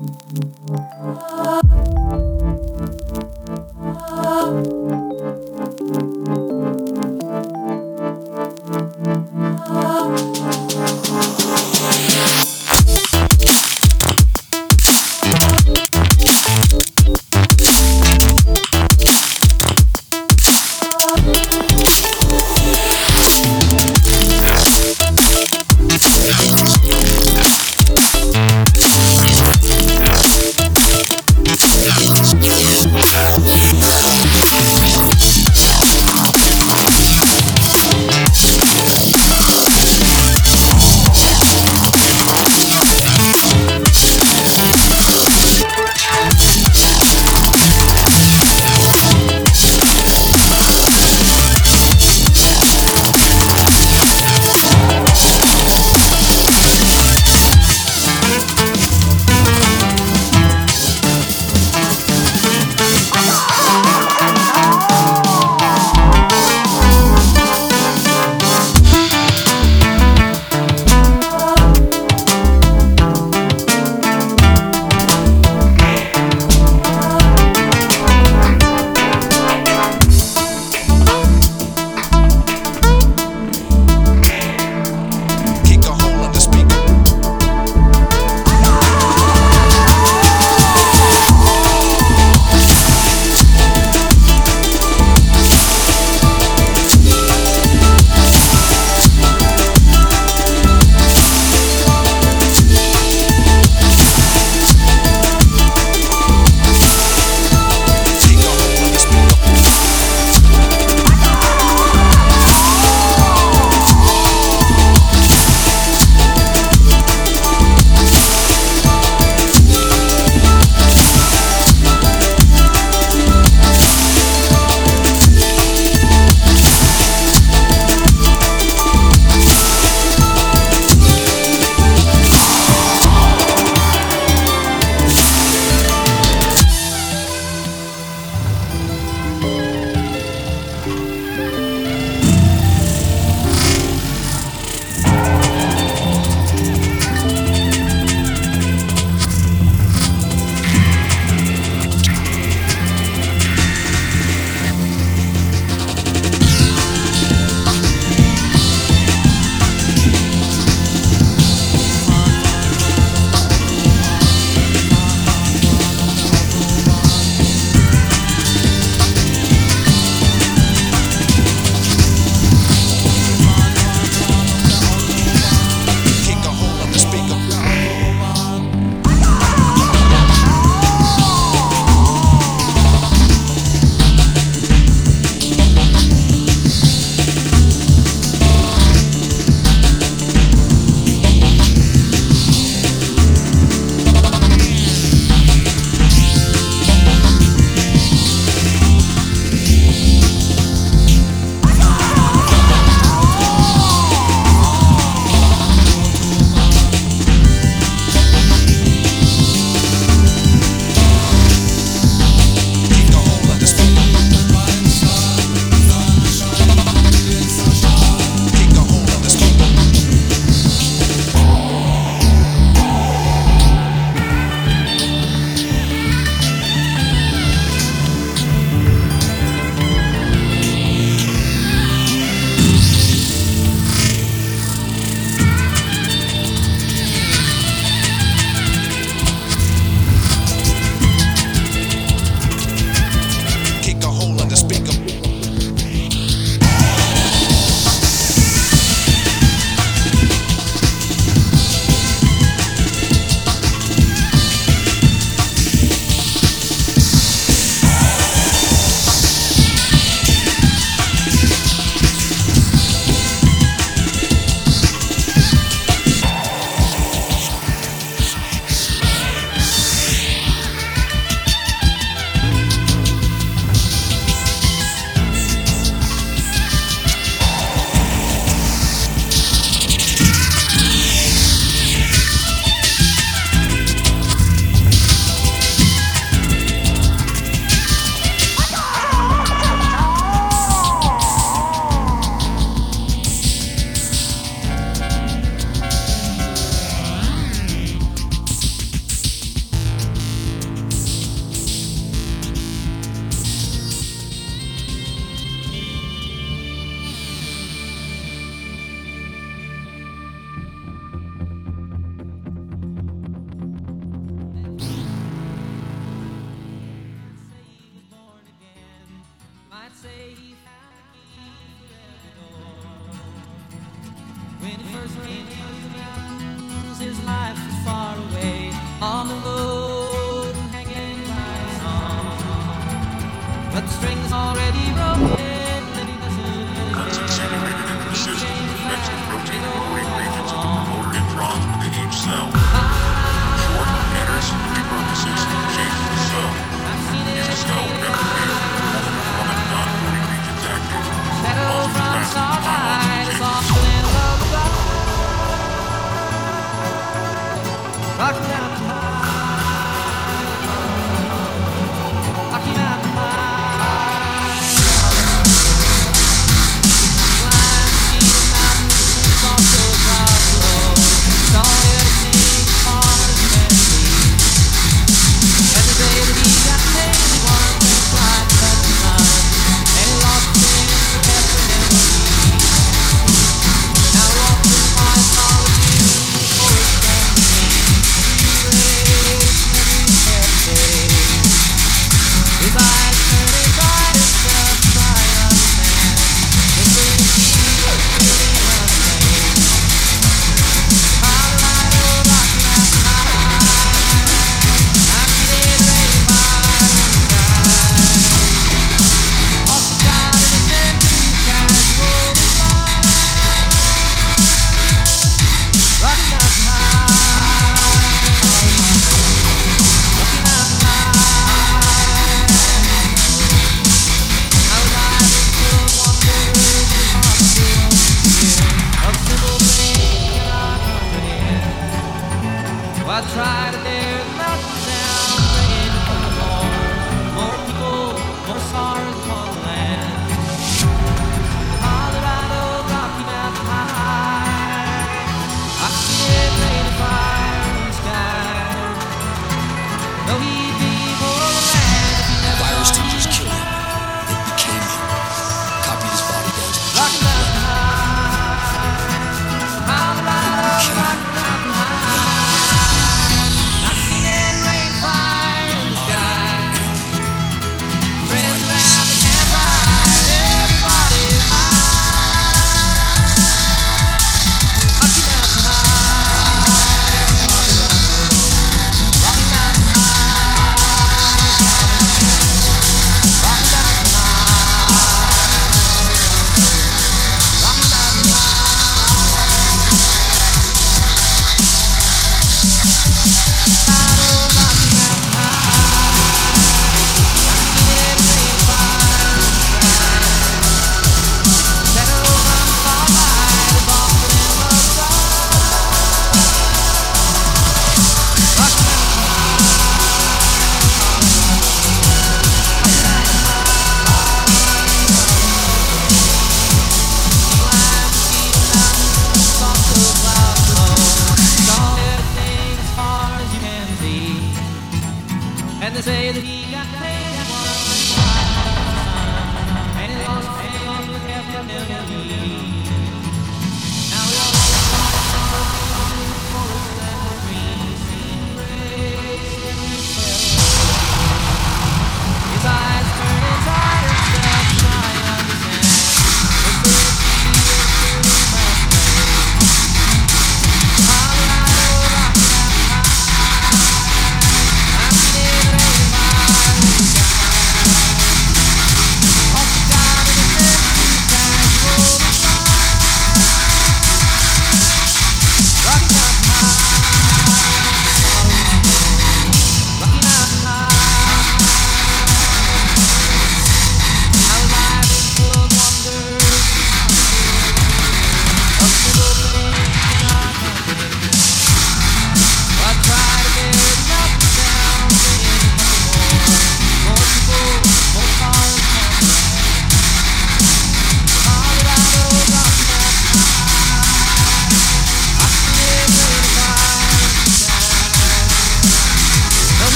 Música 0.00 1.29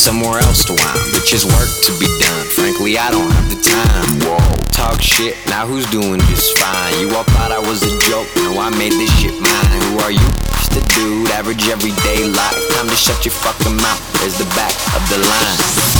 somewhere 0.00 0.40
else 0.40 0.64
to 0.64 0.72
whine. 0.72 1.04
Bitches 1.12 1.44
work 1.44 1.68
to 1.84 1.92
be 2.00 2.08
done. 2.18 2.46
Frankly, 2.56 2.96
I 2.96 3.10
don't 3.10 3.30
have 3.30 3.48
the 3.52 3.60
time. 3.60 4.08
Whoa, 4.24 4.40
talk 4.72 5.02
shit. 5.02 5.36
Now 5.48 5.66
who's 5.66 5.84
doing 5.90 6.20
just 6.32 6.56
fine? 6.56 6.98
You 7.00 7.14
all 7.14 7.24
thought 7.36 7.52
I 7.52 7.58
was 7.58 7.82
a 7.82 7.92
joke. 8.08 8.26
now 8.36 8.58
I 8.58 8.70
made 8.80 8.92
this 8.92 9.12
shit 9.20 9.36
mine. 9.38 9.80
Who 9.92 9.98
are 10.00 10.10
you? 10.10 10.28
Just 10.56 10.72
a 10.72 10.82
dude, 10.96 11.30
average 11.32 11.68
everyday 11.68 12.24
life. 12.32 12.56
Time 12.72 12.88
to 12.88 12.96
shut 12.96 13.26
your 13.26 13.36
fucking 13.44 13.76
mouth. 13.76 14.00
There's 14.20 14.38
the 14.38 14.48
back 14.56 14.72
of 14.96 15.04
the 15.12 15.18
line. 15.20 15.99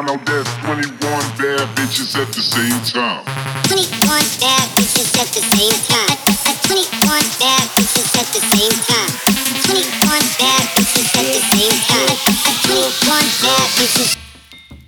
Now 0.00 0.16
that's 0.16 0.48
21 0.64 0.96
bad 1.36 1.68
bitches 1.76 2.16
at 2.16 2.32
the 2.32 2.40
same 2.40 2.70
time. 2.88 3.22
21 3.68 4.00
bad 4.40 4.66
bitches 4.72 5.12
at 5.20 5.28
the 5.28 5.42
same 5.44 5.76
time. 5.92 6.16
21 6.64 7.20
bad 7.36 7.68
bitches 7.76 8.08
at 8.16 8.26
the 8.32 8.40
same 8.40 8.72
time. 8.88 9.10
21 9.60 10.24
bad 10.40 10.64
bitches 10.72 11.04
at 11.20 11.26
the 11.28 11.40
same 11.52 11.76
time. 11.84 12.16
21 12.64 13.28
bad 13.42 13.68
bitches. 13.76 14.16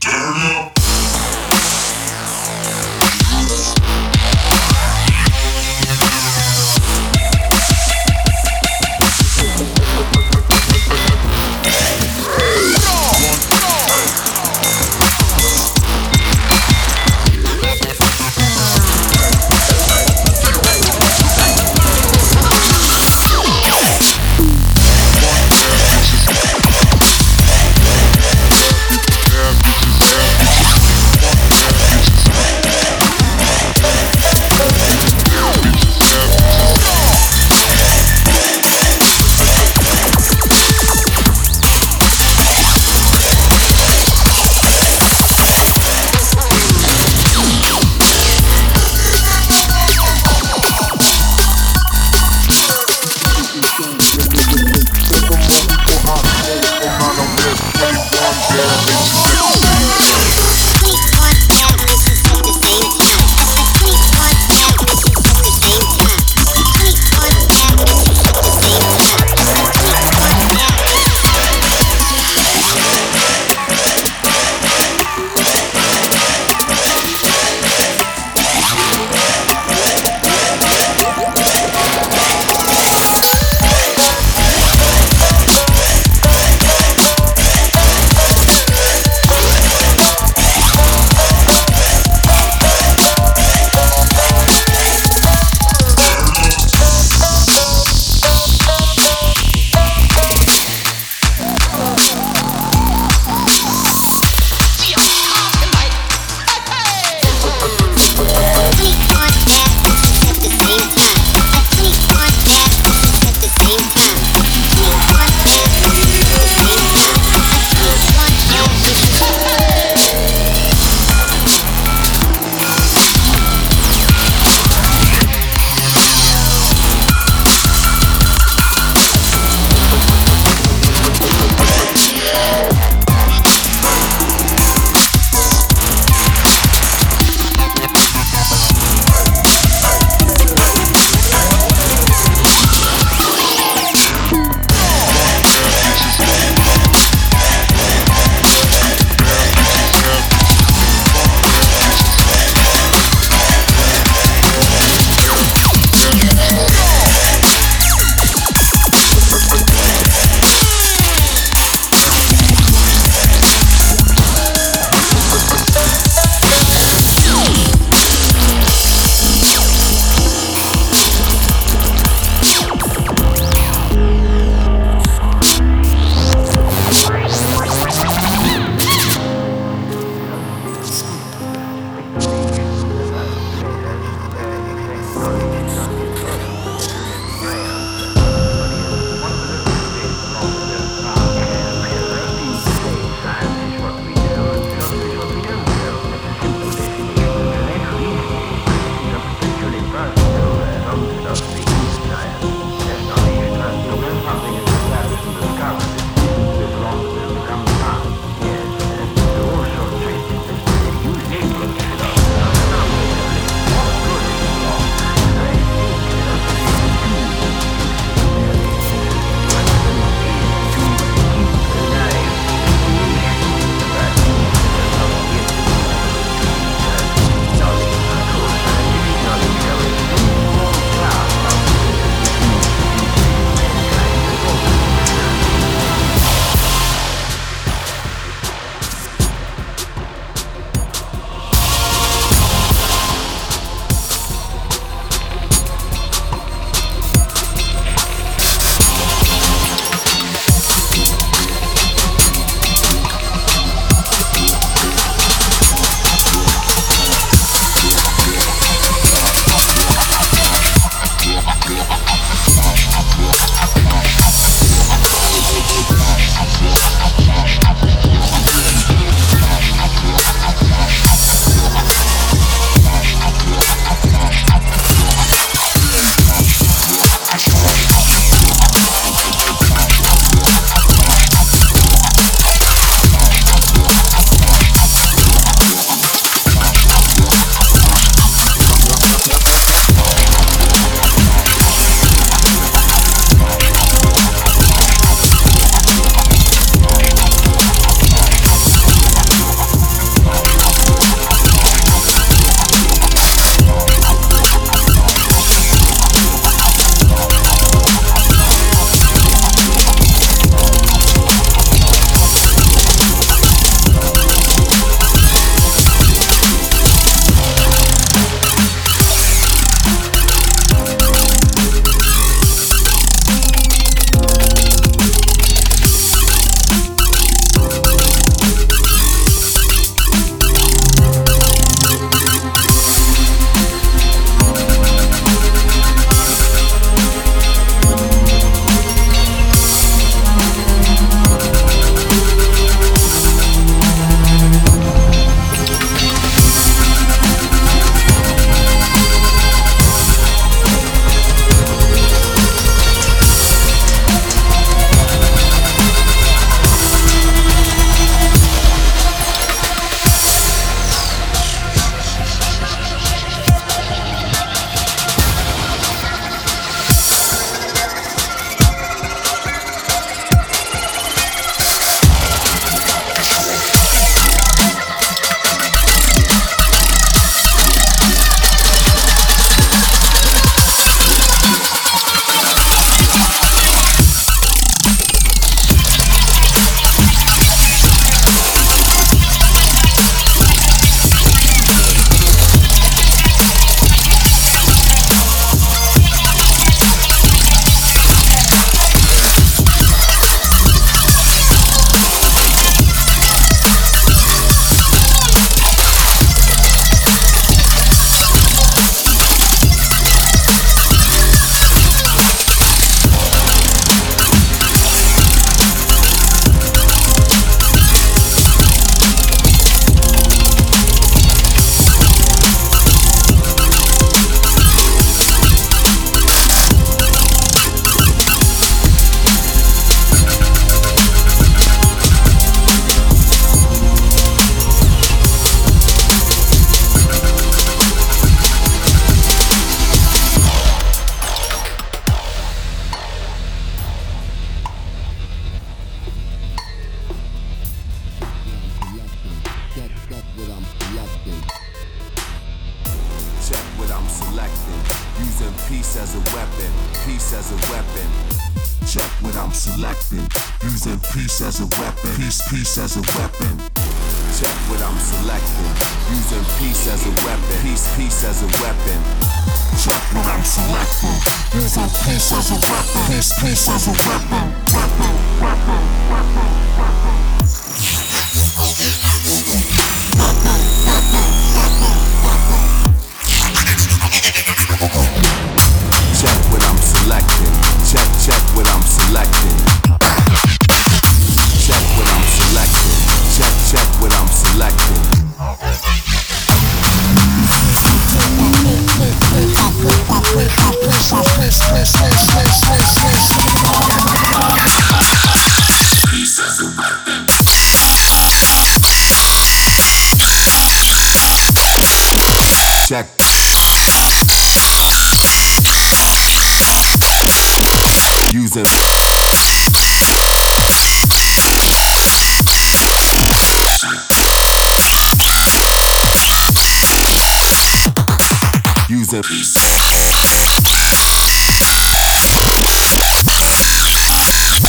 Turn 0.01 0.33
up. 0.57 0.82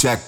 Check. 0.03 0.19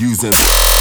Using. 0.00 0.71